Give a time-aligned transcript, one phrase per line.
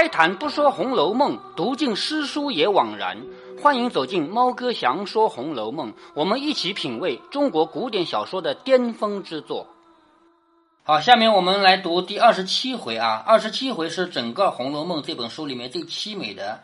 [0.00, 3.20] 开坛不说《红楼梦》，读尽诗书也枉然。
[3.60, 9.66] 欢迎走进猫哥祥说《红楼梦》，我们一起品味中国古典小说的巅峰之作。
[10.84, 13.24] 好，下面我们来读第二十七回啊。
[13.26, 16.60] 二十七回是整个《红楼梦》这本书里面最凄美的。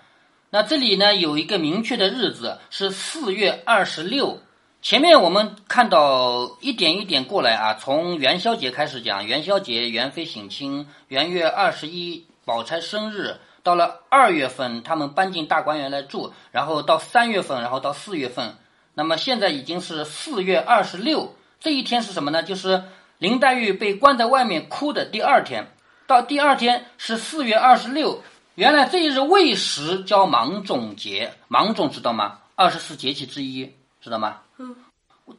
[0.51, 4.39] 那这里呢有一个明确的日子是四月二十六。
[4.81, 18.57] 前面我们看到一点一点过来啊，从元宵节开始讲，元宵节元妃省亲，元月二十一宝钗生日，到了二月份他们搬进大观园来住，然后到三月份，然后到四月份，
[18.95, 22.43] 那么现在已经是四月二十六，这一天是什么呢？
[22.43, 22.85] 就是
[23.19, 25.67] 林黛玉被关在外面哭的第二天，
[26.07, 28.23] 到第二天是四月二十六，
[28.55, 32.41] 原来这一日未时叫芒种节，芒种知道吗？
[32.55, 34.41] 二十四节气之一，知道吗？
[34.59, 34.77] 嗯，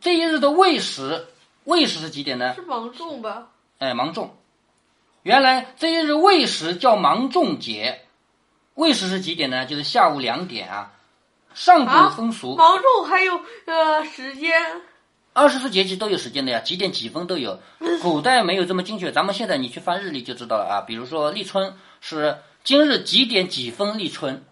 [0.02, 1.28] 这一日的未时，
[1.66, 2.56] 未时是几点呢？
[2.56, 3.47] 是芒种吧？
[3.78, 4.36] 哎，芒种。
[5.26, 8.02] 原来这一日未时叫芒种节，
[8.76, 9.66] 未时是几点呢？
[9.66, 10.92] 就是下午两点啊。
[11.56, 14.53] 上古风俗，芒种还有呃时间，
[15.34, 17.59] 二十四节气都有时间的呀，几点几分都有。
[18.03, 20.86] 古代没有这么精确，咱们现在你去翻日历就知道了啊。
[20.86, 24.44] 比如说立春是今日几点几分立春，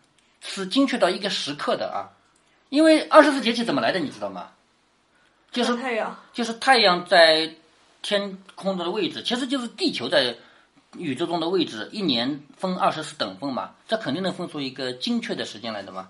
[0.42, 2.18] 是精确到一个时刻的啊。
[2.70, 4.48] 因为二十四节气怎么来的，你知道吗？
[5.52, 7.54] 就是太阳，就是太阳在
[8.02, 10.36] 天空中的位置，其实就是地球在
[10.98, 11.90] 宇宙中的位置。
[11.92, 16.10] 一年分二十四等分嘛，这肯定能分出一个精确的时间来的嘛。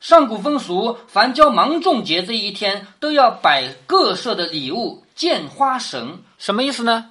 [0.00, 6.20] 上古风俗，凡交芒种节这一天，都要摆各色的礼物，见花神。
[6.38, 7.10] 什么意思呢？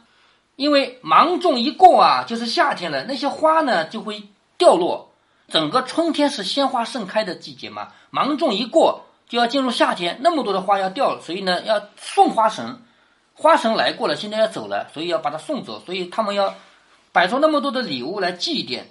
[0.55, 4.23] 因为芒种一过啊，就是夏天了，那些花呢就会
[4.57, 5.11] 掉落。
[5.49, 12.81] 整个春天是鲜花盛开的季节嘛，芒种一过就要进入夏天，那么多的花要掉，所以呢要送花神，
[13.33, 16.55] 花神来过了，现在要走了，所以要把它送走，所以他们要
[17.17, 18.83] 摆出那么多的礼物来祭奠。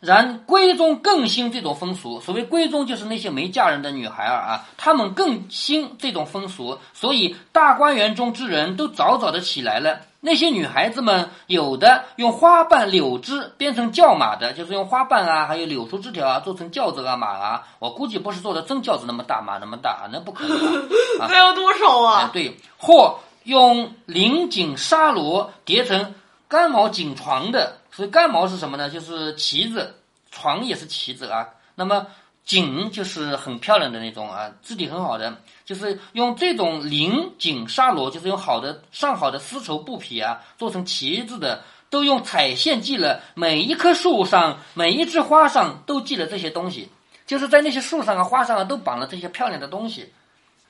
[0.00, 10.00] 然闺中更兴这种风俗，所谓闺中就是那些没嫁人的女孩儿啊，她们更兴这种风俗，所以大观园中之人都早早的起来了。
[10.20, 17.62] 那些女孩子们，有的用花瓣、柳枝编成轿马的，就是用花瓣啊，还有柳树枝条啊，做成轿子啊、马啊。
[17.78, 20.88] 我估计不是做的真轿子那么大，马那么大，那不可能。
[21.28, 22.30] 那要多少啊？
[22.32, 26.14] 对，或用绫锦纱罗叠成
[26.48, 28.88] 干毛锦床的，所以干毛是什么呢？
[28.88, 29.94] 就是旗子，
[30.30, 31.46] 床也是旗子啊。
[31.74, 32.06] 那么
[32.44, 46.88] 锦就是很漂亮的那种啊，质地很好的，就是用这种绫锦纱罗，就是用好的上好的丝绸布匹啊，做成旗子的，都用彩线系了，每一棵树上、每一枝花上都系了这些东西，
[47.26, 50.10] 就是在那些树上啊、花上啊都绑了这些漂亮的东西。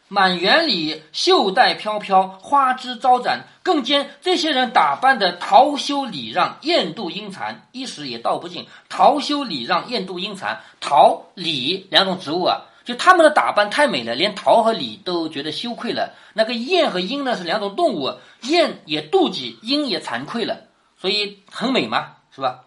[0.08, 8.66] 满园里绣带飘飘，花枝招展，更兼这些人打扮的桃羞礼让，艳妒英残，一时也道不尽。
[8.88, 16.14] 桃羞礼让，艳妒英残，桃李两种植物啊，就他们的打扮太美了，连桃和李都觉得羞愧了。
[16.32, 20.68] 那个燕和鹰呢是两种动物，燕也妒忌，鹰也惭愧了，
[20.98, 22.60] 所以很美嘛，是吧？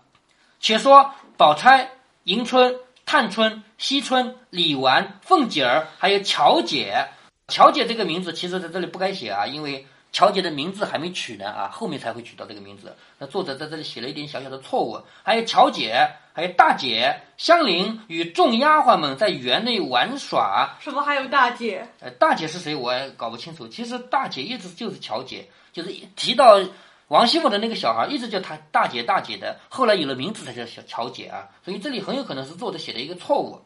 [0.59, 1.89] 且说宝钗、
[2.25, 2.75] 迎春、
[3.07, 7.07] 探春、惜春、李纨、凤姐儿，还有巧姐。
[7.51, 12.95] 乔姐这个名字其实在这里不该写啊，因为乔姐的名字还没取呢啊，后面才会取到这个名字。
[13.19, 14.99] 那作者在这里写了一点小小的错误。
[15.21, 15.93] 还有乔姐，
[16.33, 20.77] 还有大姐香菱与众丫鬟们在园内玩耍。
[20.79, 21.87] 什么还有大姐？
[21.99, 23.67] 呃，大姐是谁我也搞不清楚。
[23.67, 26.59] 其实大姐一直就是乔姐，就是提到
[27.07, 29.59] 王熙凤的那个小孩，一直叫她大姐大姐的。
[29.69, 33.61] 后来有了名字才叫小乔姐啊，所以这里很有可能是作者写的一个错误。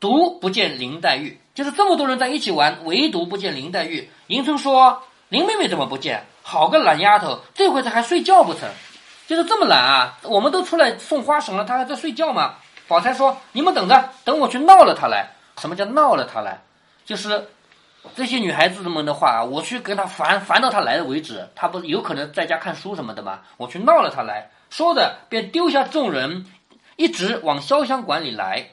[0.00, 4.08] 独不见林黛玉，就是这么多人在一起玩，唯独不见林黛玉。
[4.28, 6.24] 迎春说：“林妹妹怎么不见？
[6.42, 8.66] 好个懒丫头，这会子还睡觉不成？
[9.26, 10.18] 就是这么懒啊！
[10.22, 12.54] 我们都出来送花绳了，她还在睡觉吗？”
[12.88, 15.32] 宝钗说：“你们等着，等我去闹了她来。
[15.58, 16.62] 什么叫闹了她来？
[17.04, 17.48] 就是
[18.16, 21.46] 这些女孩子们的话，我去跟她烦，烦到她来了为止。
[21.54, 23.40] 她不有可能在家看书什么的吗？
[23.58, 26.46] 我去闹了她来。”说着，便丢下众人，
[26.96, 28.70] 一直往潇湘馆里来。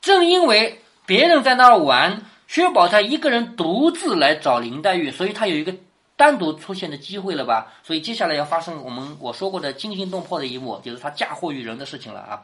[0.00, 5.74] 正因为别人在那儿玩，薛宝钗一个人独自来找林黛玉，所以她有一个
[6.16, 7.72] 单独出现的机会了吧？
[7.82, 12.42] 所以接下来要发生我们我说过的惊心动魄的一幕，就是她嫁祸于人的事情了啊！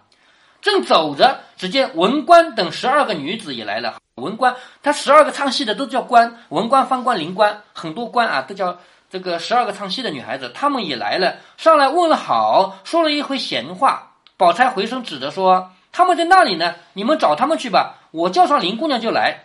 [0.60, 3.96] 正走着，只见文官等十二个女子也来了。
[4.16, 8.78] 文官，他十二个唱戏的都叫官，文官、方官、灵官，很多官啊，都叫
[9.08, 14.12] 这个十二个唱戏的女孩子，她们也来了，上来问了好，说了一回闲话。
[14.36, 15.70] 宝钗回身指着说。
[15.92, 17.96] 他们在那里呢，你们找他们去吧。
[18.10, 19.44] 我叫上林姑娘就来。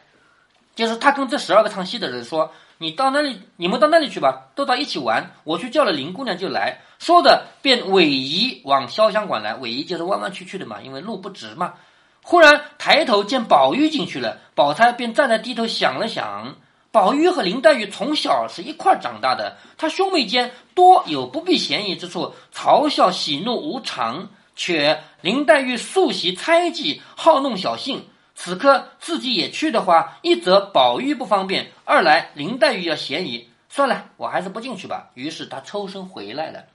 [0.75, 5.31] 就是他跟这十二个唱戏的人说：“你到那里，你们到那里去吧，都到一起玩。
[5.45, 9.55] 我去叫了林姑娘就来，说的便尾移往潇湘馆来。
[9.55, 11.75] 尾移就是弯弯曲曲的嘛，因为路不直嘛。
[12.21, 16.55] 忽然抬头见宝玉进去了，宝钗便站在低头想了想。
[16.91, 24.27] 宝玉和林黛玉从小是一块长大的，他兄妹间多有不避嫌疑之处，嘲笑喜怒无常。
[24.55, 28.07] 却林黛玉素习猜忌，好弄小性。
[28.33, 33.49] 此刻自己也去的话，一则宝玉不方便，二来林黛玉要嫌疑。
[33.69, 35.09] 算了，我还是不进去吧。
[35.13, 36.65] 于是他抽身回来了。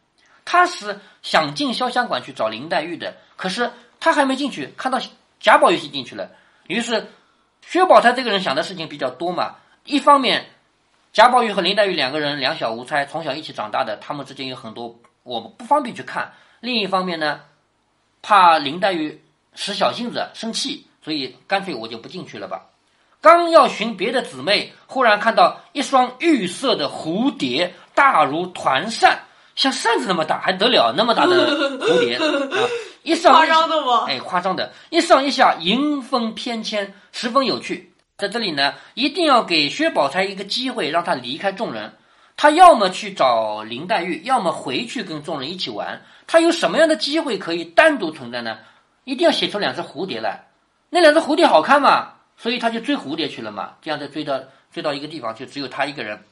[0.45, 4.99] 他是想进潇湘馆去找林黛玉的，可是他还没进去，看到
[5.39, 6.31] 贾宝玉先进去了。
[6.67, 7.09] 于是
[7.67, 9.57] 薛宝钗这个人想的事情比较多嘛。
[9.85, 10.47] 一方面，
[11.13, 16.33] 贾宝玉和林黛玉两个人两小无猜，从小一起长大的，他们之间有很多我们不方便去看。
[16.61, 17.41] 另一方面呢，
[18.23, 19.21] 怕林黛玉
[19.55, 22.63] 使小性子生气，所以干脆我就不进去了吧。
[23.23, 29.21] 刚要寻别的姊妹，忽然看到一双玉色的蝴蝶，大如团扇，
[29.55, 30.95] 像扇子那么大，还得了？
[30.97, 32.23] 那么大的 蝴蝶啊！
[33.03, 34.07] 一上夸张的吗？
[34.09, 37.93] 哎，夸张的，一上一下，迎风翩跹，十分有趣。
[38.17, 41.95] 在这里呢，一定要给薛宝钗一个机会，让她离开众人。
[42.37, 46.03] 她要么去找林黛玉，要么回去跟众人一起玩。
[46.33, 48.57] 他有什么样的机会可以单独存在呢？
[49.03, 50.45] 一定要写出两只蝴蝶来。
[50.89, 52.13] 那两只蝴蝶好看嘛？
[52.37, 53.71] 所以他就追蝴蝶去了嘛。
[53.83, 54.39] 这样再追到
[54.73, 56.23] 追到一个地方，就只有他一个人。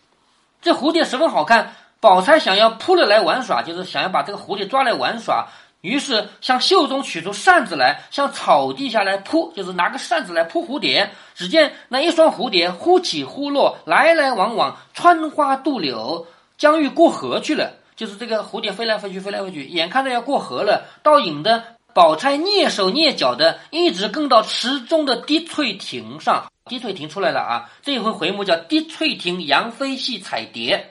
[0.63, 5.49] 这蝴蝶十分好看，宝钗想要扑了来玩耍，就是想要把这个蝴蝶抓来玩耍。
[5.81, 11.11] 于是向袖中取出扇子来，向草地下来扑，就是拿个扇子来扑蝴蝶。
[11.35, 16.25] 只见那一双蝴蝶忽起忽落，来来往往，穿花渡柳，
[16.57, 17.73] 将欲过河去了。
[17.99, 26.47] 就是这个蝴蝶飞来飞去，飞来飞去，眼看着要过河了，倒影的宝钗蹑手蹑脚的，一直跟到池中的滴翠亭上。
[26.67, 27.71] 滴翠亭出来了啊！
[27.83, 30.91] 这一回回目叫“滴翠亭杨妃戏彩蝶”。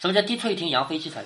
[0.00, 1.24] 什么叫滴翠亭杨妃戏彩？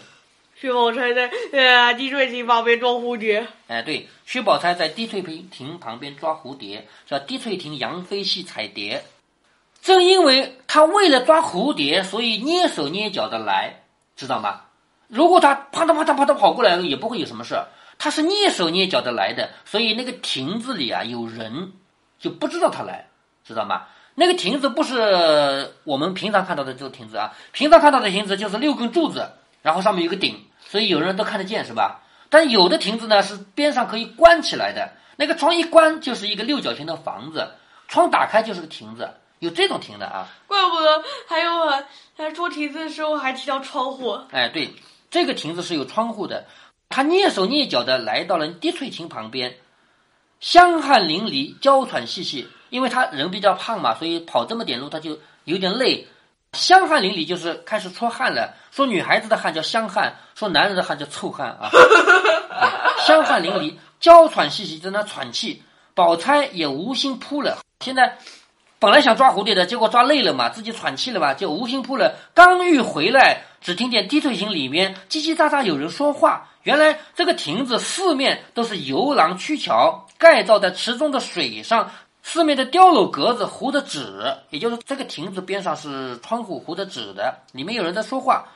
[0.61, 3.47] 薛宝钗在呃滴翠亭旁边抓蝴蝶。
[3.69, 9.05] 哎，对，薛宝钗在滴翠亭旁边抓蝴蝶，叫滴翠亭杨妃戏彩蝶。
[9.81, 13.85] 正因为他为了抓蝴蝶，所以蹑手蹑脚的来，
[14.17, 14.61] 知道吗？
[15.13, 17.63] 如果他啪嗒啪嗒啪嗒跑过来，也不会有什么事。
[17.99, 21.73] 他是蹑手蹑脚的来的，所以那个亭子里啊有人，
[22.19, 23.09] 就不知道他来，
[23.45, 23.83] 知道吗？
[24.15, 30.47] 那个亭子不是我们平常看到的这个亭子啊，平常看到的亭子就是六根柱子，然后上面有个顶。
[30.65, 32.01] 所以有人都看得见是吧？
[32.31, 37.51] 但有的亭子呢是边上可以关起来的，那个窗一关就是一个六角形的房子，
[37.87, 39.11] 窗打开就是个亭子，
[39.41, 40.27] 有这种亭的啊。
[40.47, 41.83] 怪不得还有啊，
[42.17, 44.19] 他捉亭子的时候还提到窗户。
[44.31, 44.73] 哎，对，
[45.13, 46.47] 这个亭子是有窗户的。
[46.89, 49.55] 他蹑手蹑脚的来到了滴翠亭旁边，
[50.41, 56.09] 香汗淋漓，娇喘细细，因为他人比较胖嘛，所以跑这么点路他就有点累。
[56.55, 58.55] 香汗淋漓就是开始出汗了。
[58.71, 61.71] 说女孩子的汗叫香汗，说男人的汗叫臭汗啊。
[63.07, 65.63] 香汗淋漓，娇喘细细，在那喘气。
[65.95, 67.59] 宝钗也无心扑了。
[67.85, 68.17] 现在
[68.83, 72.17] 本来想抓蝴蝶的，结果抓累了嘛，自己喘气了嘛，就无心扑了。
[72.35, 76.49] 刚欲回来，只听见滴翠亭里面叽叽喳喳有人说话。
[76.65, 81.93] 原来这个亭子四面都是游廊曲桥，盖造在池中的水上。
[82.25, 88.47] 四面的雕镂格子糊的纸，也就是这个亭子边上是窗户糊的纸的，里面有人在说话。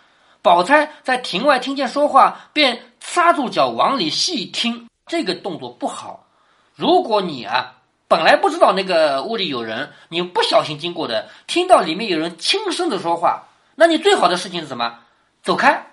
[0.42, 4.88] 宝钗在亭外听见说话，便刹住脚往里细听。
[5.06, 6.26] 这个动作不好。
[6.74, 7.74] 如果你啊
[8.08, 15.00] 本来不知道那个屋里有人，你不小心经过的，听到里面有人轻声的说话，那你最好的事情是什么？
[15.42, 15.86] 走开。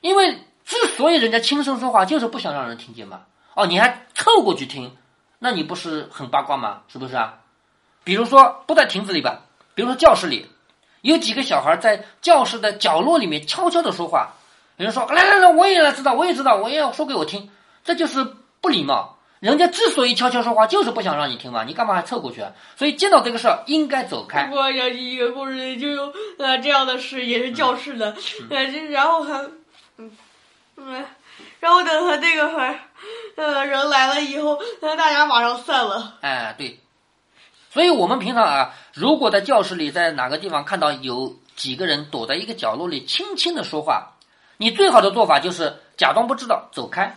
[0.00, 3.22] 因为之所以人家轻声说话，就是不想让人听见嘛。
[3.54, 4.96] 哦，你还凑过去听。
[5.38, 6.82] 那你不是很八卦吗？
[6.88, 7.34] 是不是啊？
[8.04, 9.42] 比如说不在亭子里吧，
[9.74, 10.50] 比如说教室里，
[11.02, 14.30] 有几个小孩在教室的角落里面悄悄的说话。
[14.76, 17.50] 有人说：“来来来，我也来知道，我也知道，我也要说给我听。”
[17.84, 18.24] 这就是
[18.62, 19.18] 不礼貌。
[19.40, 21.64] 人家之所以悄悄说话，就是不想让你听嘛。
[21.64, 22.52] 你干嘛还凑过去啊？
[22.76, 24.50] 所以见到这个事儿，应该走开。
[24.52, 28.14] 我想起一个故事，就有呃这样的事，也是教室的，
[28.50, 29.50] 呃，然后还，
[29.96, 30.10] 嗯，
[30.76, 31.04] 嗯。
[31.58, 32.46] 然后等他这个
[33.36, 36.18] 呃人来了以后，那大家马上散了。
[36.20, 36.78] 哎，对，
[37.70, 44.12] 所以我们平常啊，如果在教室里，在哪个地方看到有几个人躲在一个角落里轻轻的说话，
[44.58, 47.16] 你最好的做法就是假装不知道，走开，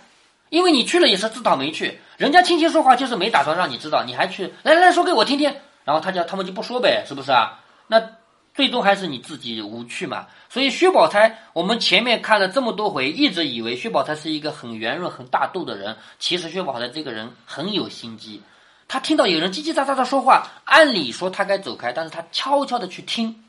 [0.49, 1.99] 因为你去了也是自讨没趣。
[2.23, 5.53] 人家轻轻说话就是没打算让你知道，你还去来来说给我听听，
[5.83, 7.59] 然后他就他们就不说呗，是不是啊？
[7.87, 8.01] 那。
[8.55, 15.97] 最终还是你自己无趣嘛，所以薛宝钗，我们前面看了这么多回，一直以为薛宝钗是一个很圆润、很大度的人。
[16.19, 18.43] 其实薛宝钗这个人很有心机，
[18.87, 23.43] 她听到有人叽叽喳喳的说话，按理说她该走开，但是她悄悄的去听，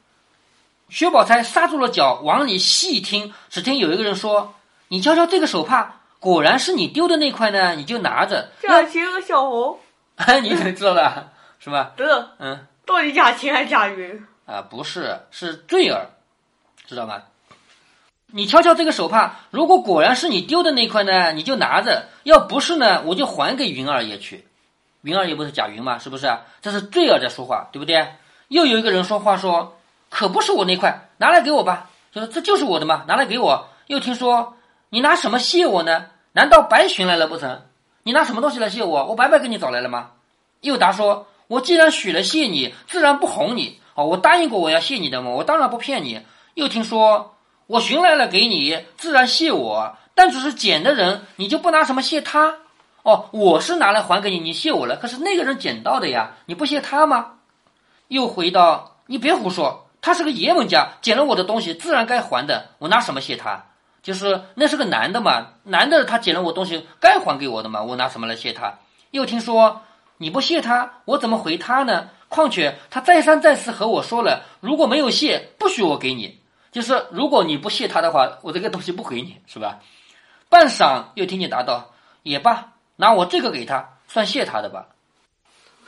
[0.89, 4.55] 薛宝钗刹住了脚，往里细听，只听有一个人说
[4.89, 8.49] ：“你瞧瞧这个手帕，果然是你丢的那块呢，你就拿着。
[8.63, 9.79] 贾琴和小红，
[10.43, 11.29] 你怎么知道的？
[11.59, 11.93] 是吧？
[11.99, 14.27] 这嗯到底贾琴还是贾云？
[14.47, 16.07] 啊，不是，是坠儿，
[16.87, 17.25] 知道吗？
[18.29, 24.49] 你瞧瞧这个手帕，如果果然是你丢的那块呢，你就拿着；要不是呢，我就还给云二爷去。
[25.03, 25.99] 云二爷不是贾云吗？
[25.99, 26.35] 是不是？
[26.63, 28.15] 这是坠儿在说话，对不对？
[28.49, 29.77] 又有一个人说话说
[30.09, 33.69] ：“可不是我那块，拿来给我吧。”就说这就是我的嘛，拿来给我。
[33.89, 34.57] 又听说
[34.89, 36.07] 你拿什么谢我呢？
[36.37, 37.63] 难道白寻来了不成？
[38.03, 39.07] 你拿什么东西来谢我？
[39.07, 40.11] 我白白给你找来了吗？
[40.63, 43.79] 又答说：“我既然许了谢你，自然不哄你。
[43.95, 46.23] 哦，我答应过我要谢你的嘛，我当然不骗你。”
[46.55, 47.37] 又听说
[47.69, 52.57] 我寻来了给你，自然谢我，但只是捡的人，你就不拿什么谢他？
[53.05, 57.35] 哦，我是拿来还给你，你谢我了，可是那个人捡到的呀，你不谢他吗？
[58.09, 63.67] 又回到你别胡说，他是个爷们家，捡了我的东西，自然该还的，我拿什么谢他？
[64.05, 68.79] 就是那是个男的嘛，男的他捡了我东西，该还给我的嘛，我拿什么来谢他？
[69.11, 69.81] 又听说
[70.19, 72.11] 你不谢他，我怎么回他呢？
[72.29, 76.41] 况且他再三再四和我说了，如果没有谢，不许我给你。
[76.71, 79.79] 就是如果你不谢他的话，我这个东西不给你，是吧？
[80.51, 81.93] 半晌又听见答道
[82.23, 84.89] ：“也罢，拿我这个给他，算谢他的吧。”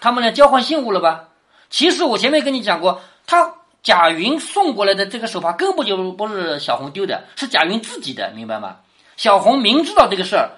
[0.00, 1.28] 他们俩交换信物了吧？
[1.68, 3.54] 其实我前面跟你讲过，他
[3.86, 8.78] 贾云送过来的这个手帕根本就不是小红丢的，是贾云自己的，明白吗？
[9.16, 10.50] 小红明知道这个事儿，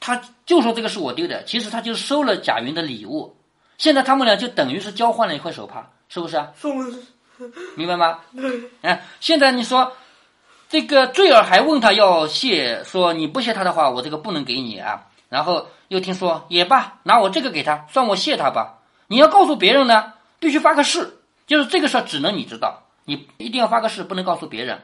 [0.00, 3.36] 他就说这个是我丢的，其实他就收了贾云的礼物。
[3.76, 6.48] 现在他们俩就等于是交换了一块手帕，是不是啊？
[6.56, 6.82] 送
[7.76, 8.20] 明白吗？
[8.80, 9.92] 哎，现在你说
[10.70, 15.06] 这个坠儿还问他要谢，说你不谢他的话，我这个不能给你啊。
[15.28, 18.78] 然后又听说也罢，拿我这个给他，算我谢他吧。
[19.08, 21.18] 你要告诉别人呢，必须发个誓，
[21.50, 24.82] 就是这个事儿只能你知道，你一定要发个誓，不能告诉别人。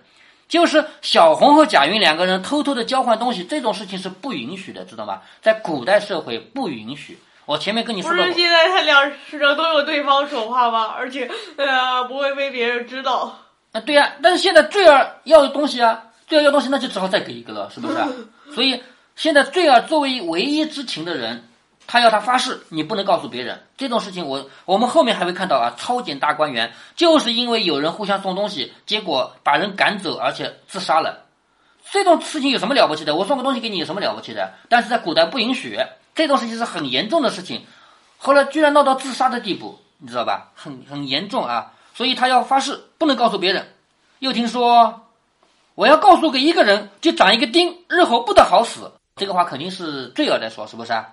[0.49, 5.23] 就是小红和贾云两个人偷偷的交换东西，这种事情是不允许的，知道吗？
[5.41, 7.21] 在古代社会不允许。
[7.45, 10.87] 我前面跟你不说了是，现在他俩身上都有对方手帕吗？
[10.87, 13.39] 而且呃不会被别人知道。
[13.71, 18.09] 啊，对呀、但是现在坠儿要的东西啊，坠儿要东西，那就只好再给一个了，是不是啊？
[18.53, 18.83] 所以
[19.15, 21.49] 现在坠儿作为唯一知情的人，
[21.87, 24.49] 他要他发誓，你不能告诉别人这种事情我。
[24.65, 31.25] 我们后面还会看到啊，超检大观园就是因为有人互相送东西，结果把人赶走，而且自杀了。
[31.91, 33.15] 这种事情有什么了不起的？
[33.15, 34.55] 我送个东西给你有什么了不起的？
[34.69, 35.79] 但是在古代不允许，
[36.15, 37.65] 这种事情是很严重的事情。
[38.19, 40.51] 后来居然闹到自杀的地步，你知道吧？
[40.55, 41.73] 很很严重啊！
[41.95, 43.73] 所以他要发誓，不能告诉别人。
[44.19, 45.03] 又听说
[45.75, 48.93] 我要告诉给一个人，就长一个钉，日后不得好死。
[49.15, 51.07] 这个话肯定是罪儿在说，是不是啊？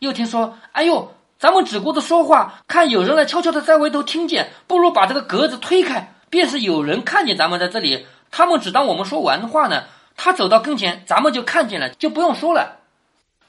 [0.00, 9.84] 又听说，哎呦，咱们只顾着说话，看有人来悄悄的在外头听见，不如把这个格子推开，便是有人看见咱们在这里，他们只当我们说完话呢。
[10.16, 12.78] 他走到跟前，咱们就看见了，就不用说了。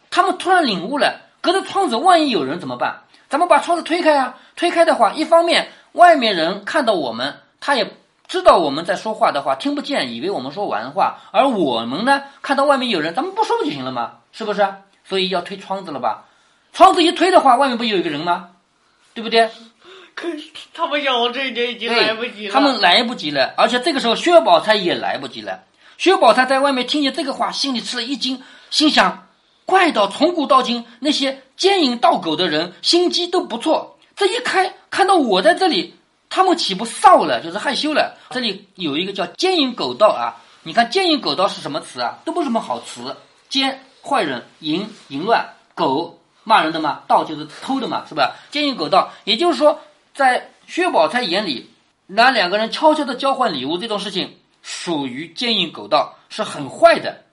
[0.10, 3.04] 他们突然领悟了，隔着窗子，万一有人怎么办？
[3.30, 4.38] 咱们把窗子推开啊！
[4.58, 7.94] 推开的话，一方面外面人看到我们，他也
[8.28, 14.18] 知道我们在说话的话，听不见，以为我们说完话；而我们呢，看到外面有人，咱们不说不就行了吗？
[14.34, 14.68] 是不是？
[15.04, 16.26] 所以要推窗子了吧？
[16.74, 18.50] 窗子一推的话，外面不有一个人吗？
[19.14, 19.50] 对不对？
[20.14, 22.54] 可是他们想到这一点已经来不及了。
[22.54, 25.64] 他们来不及了，而且这个时候薛宝钗也来不及了。
[25.98, 29.28] 薛宝钗在外面听见这个话，心里吃了一惊，心想：
[29.66, 33.98] 怪到从古到今那些奸淫盗狗的人，心机都不错。
[34.16, 35.96] 这一开看到我在这里，
[36.30, 38.18] 他们岂不臊了，就是害羞了。
[38.30, 42.20] 这里有一个叫奸淫狗盗啊，你看奸淫狗盗是什么词啊？
[42.24, 43.16] 都不是什么好词。
[43.50, 48.36] 奸坏人，淫淫乱，狗骂人的嘛，盗就是偷的嘛，是吧？
[48.50, 49.80] 奸淫狗盗，也就是说，
[50.14, 51.70] 在薛宝钗眼里，
[52.08, 57.24] 拿两个人悄悄的交换礼物这种事情，属于奸淫狗盗，是很坏的。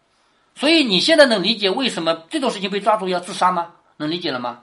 [0.55, 3.73] 所以你现在能理解为什么这种事情被抓住要自杀吗？
[3.97, 4.61] 能理解了吗？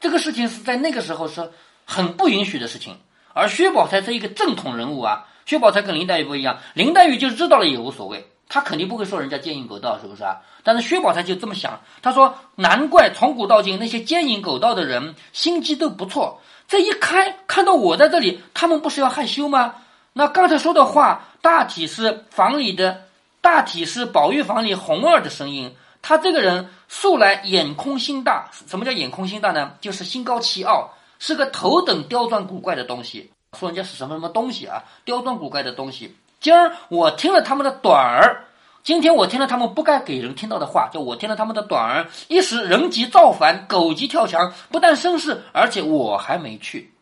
[0.00, 1.52] 这个事情是在那个时候是
[1.84, 2.98] 很不允许的事情。
[3.34, 10.40] 而薛宝钗是一个正统人物啊，薛宝钗跟林黛玉不一样，林黛玉就知道了也无所谓，他肯定不会说人家奸淫狗盗，是不是啊？
[10.62, 19.76] 但是薛宝钗就这么想，她说难怪从古到今那些奸淫狗盗的人心机都不错，这一开看到我在这里，他们不是要害羞吗？
[20.12, 23.04] 那刚才说的话，大体是房里的，
[23.40, 25.74] 大体是宝玉房里红儿的声音。
[26.02, 29.72] 他这个人素来眼空心大，什么叫眼空心大呢？
[29.80, 33.30] 就是心高气傲，是个头等刁钻古怪的东西。
[33.56, 34.82] 说人家是什么什么东西啊？
[35.04, 36.16] 刁钻古怪的东西。
[36.42, 38.46] 今儿我听了他们的短儿，
[38.82, 46.92] 今天我听了他们不该给人听到的话，就我听了他们的短儿，一时人急造反，狗急跳墙，不但生事，而且我还没去。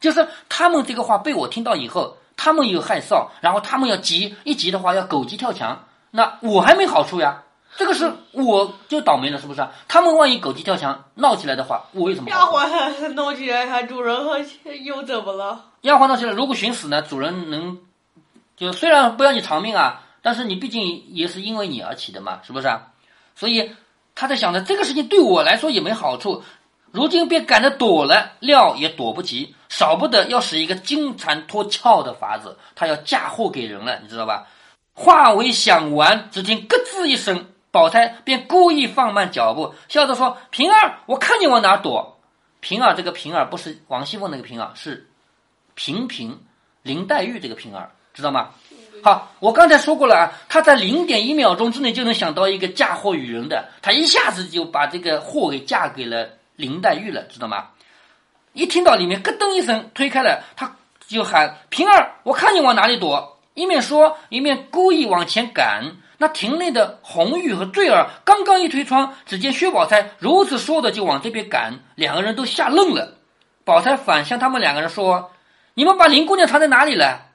[0.00, 7.44] 就是他们这个话被我听到以后，他们又害臊，然后他们要急，一急的话要狗急跳墙，那我还没好处呀。
[7.76, 9.64] 这个是我就倒霉了，是不是？
[9.86, 14.16] 他们万一狗急跳墙闹起来的话，我为什么丫鬟闹起来，他主人
[14.82, 15.66] 又怎么了？
[15.82, 17.78] 丫鬟闹起来，如果寻死呢，主人能
[18.58, 22.88] 就虽然不要你偿命啊，但是你毕竟也是因为你而起的嘛，是不是啊？
[23.34, 23.72] 所以
[24.14, 26.42] 他在想着这个事情对我来说也没好处，
[26.90, 34.48] 如今被赶着躲了，料也躲不及，少不得要使一个金蝉脱壳的法子，他要嫁祸给人了，你知道吧？
[34.92, 37.46] 话未想完，只听咯吱一声。
[37.70, 42.18] 宝钗便故意放慢脚步，笑着说：“平儿，我看你往哪躲。”
[42.60, 45.10] 平儿这个平儿不是王熙凤那个平儿，是
[45.74, 46.40] 平平
[46.82, 48.48] 林黛玉这个平儿，知道吗？
[49.00, 57.68] 好，我刚才说过了啊，他在零点一秒钟之内就能想到一个嫁祸于人的，他一下子就把这个祸给嫁给了林黛玉了，知道吗？
[58.54, 60.74] 一听到里面咯噔一声推开了，他
[61.06, 65.84] 就喊：“平儿，我看你往哪里躲。”一面说，一面故意往前赶。
[66.16, 73.14] 那亭内的红玉和坠儿刚刚一推窗，只见薛宝钗如此说的就往这边赶，两个人都吓愣了。
[73.62, 75.30] 宝钗反向他们两个人说
[75.74, 77.26] ：“你们把林姑娘藏在哪里了？”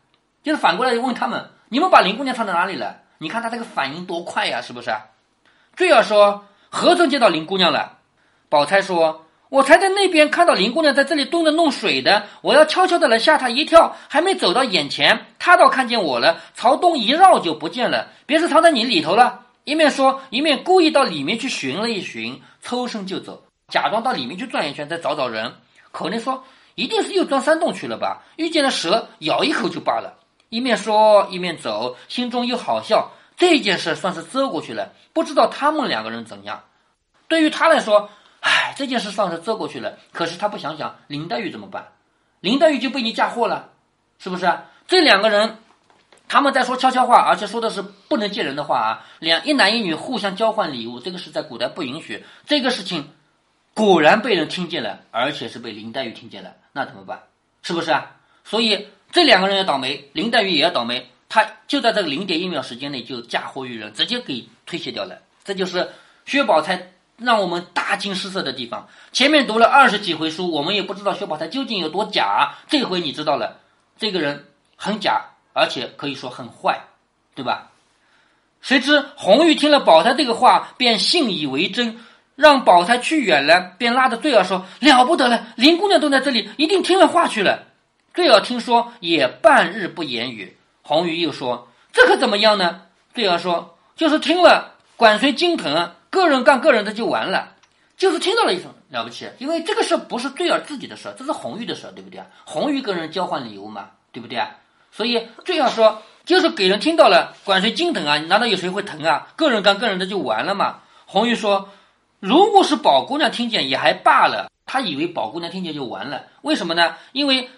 [0.43, 4.91] 就是反过来问他们：“你们把林姑娘藏在哪里了？”你看他这个反应多快呀，是不是？
[5.75, 7.97] 坠儿说：“何曾见到林姑娘了？”
[8.50, 9.21] 宝钗说。
[9.50, 19.41] 我才在那边看到林姑娘在这里蹲着弄水的，我要悄悄的来吓她一跳，还没走到眼前，她倒看见我了，朝东一绕就不见了，别是藏在你里头了。
[19.63, 25.53] 一面说，一面故意到里面去寻了一寻，抽身就走，假装到里面去转一圈，再找找人。
[25.91, 28.23] 口内说，一定是又钻山洞去了吧？
[28.38, 30.15] 遇见了蛇，咬一口就罢了。
[30.53, 34.93] 一面说一面走，心中又好笑，这件事算是遮过去了。
[35.12, 36.63] 不知道他们两个人怎样？
[37.27, 38.10] 对于他来说。
[38.45, 39.97] 唉，这件事算是遮过去了。
[40.12, 41.93] 可是他不想想林黛玉怎么办？
[42.41, 43.69] 林黛玉就被你嫁祸了，
[44.19, 44.51] 是不是？
[44.86, 45.60] 这两个人，
[46.27, 49.06] 他们在说悄悄话，而且说的是不能见人的话啊。
[49.19, 52.25] 两一男一女互相交换礼物，这个是在古代不允许。
[52.45, 53.13] 这个事情
[53.73, 57.23] 果然被人听见了，而且是被林黛玉听见了，那怎么办？
[57.62, 58.17] 是不是啊？
[58.43, 61.10] 所以这两个人要倒霉，林黛玉也要倒霉。
[61.30, 65.19] 他就在这个零点一秒时间内就嫁祸于人，直接给推卸掉了。
[65.45, 65.89] 这就是
[66.26, 66.89] 薛宝钗。
[67.17, 72.56] 让我们大惊失色的地方，前面读了二十几回书，我们也不知道薛宝钗究竟有多假。
[72.67, 73.60] 这回你知道了，
[73.99, 75.21] 这个人很假，
[75.54, 76.82] 而且可以说很坏，
[77.36, 77.69] 对吧？
[78.62, 81.99] 谁知红玉听了宝钗这个话，便信以为真，
[82.36, 87.63] 让宝钗去远了，便拉着坠儿说：“了不得了，林姑娘都在这里，一定听了话去了。”
[88.13, 90.56] 坠儿听说，也半日不言语。
[90.84, 92.82] 红玉又说：“这可怎么样呢？”
[93.13, 97.56] 坠儿说：“就是听了，管谁心疼。”个人干个人的就完了，
[97.97, 102.28] 就是听到了一声了不起，因为这个事不是坠儿自己的事，这是红玉的事，对不对啊？
[102.45, 104.58] 红玉跟人交换礼物嘛，对不对啊？
[104.91, 108.19] 所以坠儿说，就是给人听到了，管谁心疼啊？
[108.19, 109.30] 难道有谁会疼啊？
[109.36, 110.82] 个人干个人的就完了嘛？
[111.08, 111.69] 红玉说，
[112.19, 116.95] 如果是宝姑娘听见也还罢了，她以为宝姑娘听见就完了，为什么呢？
[117.12, 117.49] 因为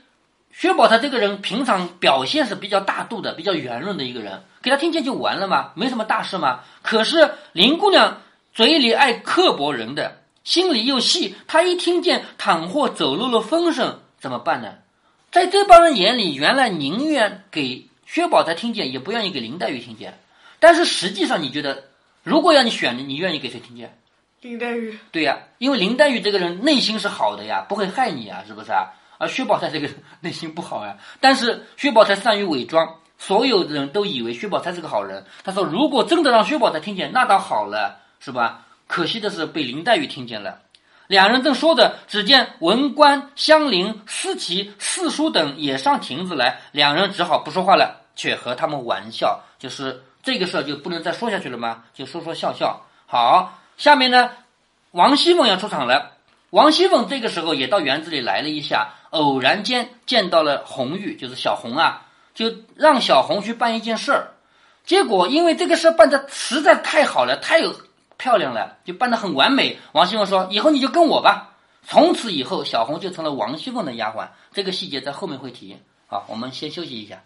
[0.58, 5.72] 薛宝钗这个人平常表现是比较大度的，比较圆润的一个人，给他听见就完了嘛？
[5.76, 6.62] 没什么大事嘛？
[6.82, 8.22] 可是林姑娘。
[8.54, 11.36] 嘴里爱刻薄人的，心里又细。
[11.46, 14.76] 她一听见倘或走漏了风声，怎么办呢？
[15.30, 20.18] 在这帮人眼里，原来宁愿给薛宝钗听见，也不愿意给林黛玉听见。
[20.62, 21.84] 但是实际上，你觉得，
[22.24, 24.00] 如果要你选，你愿意给谁听见？
[24.40, 24.98] 林黛玉。
[25.12, 28.88] 对呀，因为林黛玉这个人内心是好的呀，不会害你啊，是不是啊？
[29.18, 29.90] 而薛宝钗这个
[30.22, 30.98] 内心不好呀。
[31.20, 35.26] 但是薛宝钗善于伪装，所有的人都以为薛宝钗是个好人。
[35.44, 38.02] 他说，如果真的让薛宝钗听见，那倒好了。
[38.18, 38.66] 是吧？
[38.88, 40.60] 可惜的是被林黛玉听见了。
[41.06, 49.42] 两人正说着，只见文官、香菱、思琪、四叔等也上亭子来，两人只好不说话了，却和他们玩笑。
[49.60, 51.84] 就是这个事儿就不能再说下去了吗？
[51.94, 52.82] 就说说笑笑。
[53.06, 54.32] 好，下面呢，
[54.90, 56.14] 王熙凤要出场了。
[56.50, 64.34] 王熙凤这个时候也到园子里来了一下，偶然间见到了红玉，就是小红啊，就让小红去办一件事儿。
[64.84, 67.74] 结果因为这个事儿办的实在太好了，太有。
[68.18, 69.78] 漂亮了，就办的很完美。
[69.92, 74.30] 王熙凤说：“以后你就跟我吧。”从此以后，小红就成了王熙凤的丫鬟。
[74.54, 75.78] 这个细节在后面会提。
[76.08, 77.22] 好，我们先休息一下。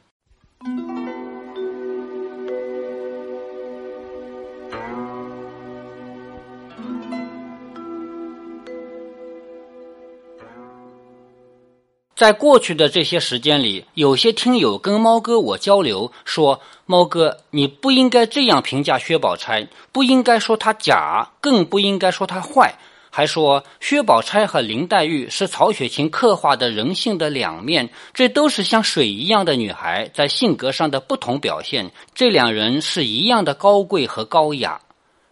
[12.19, 22.75] 在过去的这些时间里，有些听友跟猫哥我交流说：“猫哥，你不应该这样评价薛宝钗，不应该说她假，更不应该说她坏。”
[23.09, 31.89] 还说薛宝钗和林黛玉是曹雪芹刻画的人性的两面，这都是像水一样的女孩在性格上的不同表现。
[32.13, 34.77] 这两人是一样的高贵和高雅。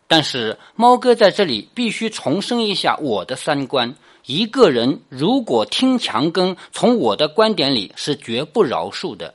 [0.07, 3.93] 但是猫哥在这里必须重申一下我的三观：
[4.27, 9.33] 一个人如果听墙根，从我的观点里是绝不饶恕的。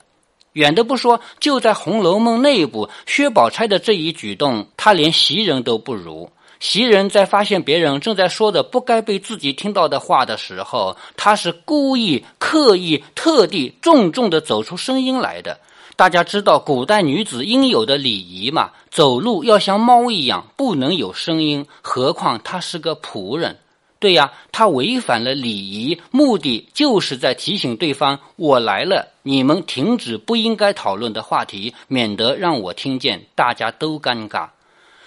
[0.52, 6.31] 远的不说，就在《红楼梦》内部，薛宝钗的这一举动，她连袭人都不如。
[6.61, 15.59] 袭人在发现别人正在说的不该被自己听到的话的时候，她是故意、刻意、特地、重重的走出声音来的。
[15.96, 18.72] 大家知道古代女子应有的礼仪嘛？
[18.90, 21.66] 走路要像猫一样，不能有声音。
[21.81, 23.57] 何况她是个仆人。
[24.02, 34.48] 对呀，他违反了礼仪，目的就是在提醒对方：我来了，你们停止不应该讨论的话题，免得让我听见，大家都尴尬。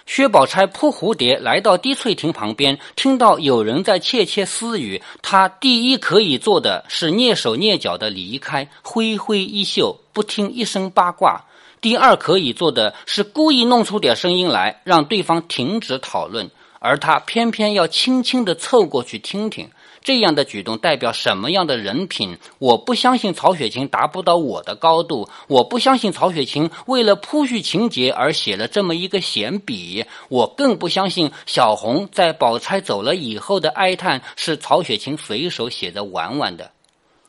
[0.06, 5.02] 薛宝钗扑蝴蝶来到滴翠亭旁边，听到有人在窃窃私语。
[5.22, 11.44] 她第一可以做的是蹑手蹑脚的离开，挥挥衣袖，不听一声八卦；
[11.82, 16.50] 第二可以做的是故意弄出点声音来，让对方停止讨论，
[16.86, 19.68] 而他偏偏要轻轻地凑过去听听。
[20.04, 22.38] 这样的举动代表什么样的人品？
[22.60, 36.70] 我不相信曹雪芹达不到我的高度，我不相信曹雪芹为了铺叙情节而写了这么一个闲笔，我更不相信小红在宝钗走了以后的哀叹是曹雪芹随手写的玩玩的。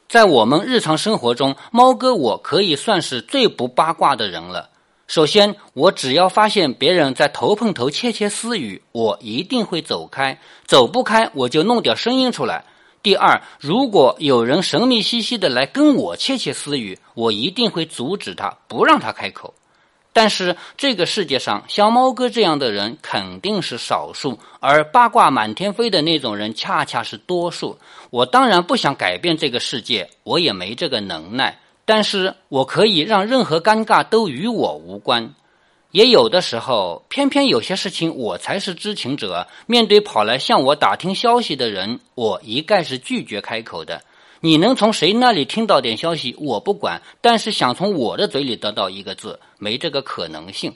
[0.06, 4.68] 在我们日常生活中，猫哥我可以算是最不八卦的人了。
[5.06, 12.64] 首先，我只要发现别人在头碰头窃窃私语，我一定会走开；走不开，我就弄点声音出来。
[13.04, 19.54] 第二，如果有人神秘兮兮的来跟我窃窃私语，我一定会阻止他，不让他开口。
[20.12, 27.78] 但是这个世界上像猫哥这样的人肯定是少数，而八卦满天飞的那种人恰恰是多数。
[28.10, 31.60] 我当然不想改变这个世界，我也没这个能耐。
[31.86, 35.34] 但是我可以让任何尴尬都与我无关，
[35.92, 39.46] 也有的时候，偏偏有些事情我才是知情者。
[39.66, 44.02] 面对跑来向我打听消息的人，我一概是拒绝开口的。
[44.40, 50.74] 你能从谁那里听到点消息，我不管；但是想从我的嘴里得到一个字，没这个可能性。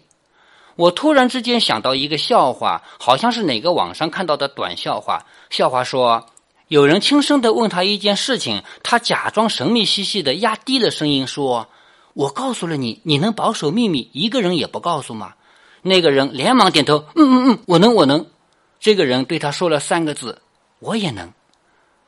[0.76, 5.26] 我突然之间想到一个笑话，好像是哪个网上看到的短笑话。
[5.50, 6.24] 笑话说。
[6.70, 11.66] 有人轻声的问他一件事情，他假装神秘兮兮的压低了声音说
[12.14, 15.34] ：“我告诉了你，你能保守秘密，一个人也不告诉吗？”
[15.82, 18.24] 那个人连忙点头：“嗯嗯嗯，我能，我能。”
[18.78, 20.42] 这个人对他说了三个字
[20.78, 21.32] ：“我也能。”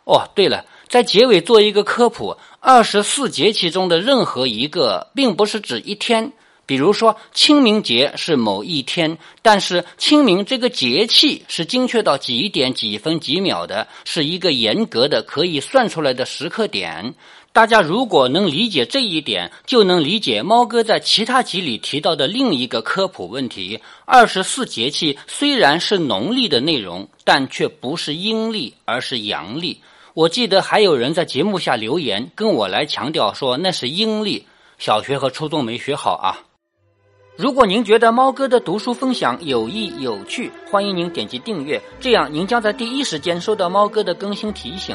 [0.07, 6.33] 哦，对了，在结尾做一个科普：二十四节气中的任何一个，并不是指一天。
[6.73, 17.15] 比如说，清明节是某一天，但是清明这个节气是精确到几点几分几秒的，是一个严格的可以算出来的时刻点。
[17.53, 29.83] 大家如果能理解这一点，就能理解猫哥在其他集里提到的另一个科普问题：二十四节气虽然是农历的内容，但却不是阴历，而是阳历。
[30.15, 34.47] 我记得还有人在节目下留言跟我来强调说那是阴历，
[34.79, 36.52] 小学和初中没学好啊。
[37.35, 44.95] 如果您觉得猫哥的读书分享有益有趣，欢迎您点击订阅，这样您将在第一时间收到猫哥的更新提醒。